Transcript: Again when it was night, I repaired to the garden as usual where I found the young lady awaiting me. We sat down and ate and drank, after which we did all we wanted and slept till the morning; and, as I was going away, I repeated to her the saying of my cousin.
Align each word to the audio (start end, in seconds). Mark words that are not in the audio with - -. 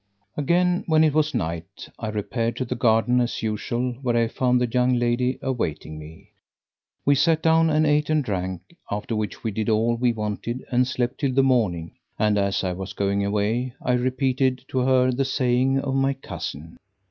Again 0.35 0.83
when 0.87 1.03
it 1.03 1.13
was 1.13 1.35
night, 1.35 1.87
I 1.99 2.07
repaired 2.09 2.55
to 2.55 2.65
the 2.65 2.73
garden 2.73 3.21
as 3.21 3.43
usual 3.43 3.91
where 4.01 4.17
I 4.17 4.29
found 4.29 4.59
the 4.59 4.65
young 4.65 4.95
lady 4.95 5.37
awaiting 5.43 5.99
me. 5.99 6.31
We 7.05 7.13
sat 7.13 7.43
down 7.43 7.69
and 7.69 7.85
ate 7.85 8.09
and 8.09 8.23
drank, 8.23 8.61
after 8.89 9.15
which 9.15 9.43
we 9.43 9.51
did 9.51 9.69
all 9.69 9.93
we 9.95 10.11
wanted 10.11 10.65
and 10.71 10.87
slept 10.87 11.19
till 11.19 11.33
the 11.33 11.43
morning; 11.43 11.91
and, 12.17 12.39
as 12.39 12.63
I 12.63 12.73
was 12.73 12.93
going 12.93 13.23
away, 13.23 13.75
I 13.79 13.93
repeated 13.93 14.65
to 14.69 14.79
her 14.79 15.11
the 15.11 15.23
saying 15.23 15.77
of 15.79 15.93
my 15.93 16.13
cousin. 16.13 16.77